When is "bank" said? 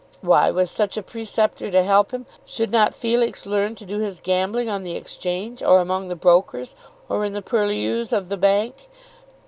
8.37-8.89